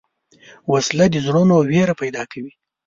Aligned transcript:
وسله 0.71 1.05
د 1.11 1.15
زړونو 1.25 1.55
وېره 1.69 1.93
پیدا 2.01 2.23
کوي 2.31 2.51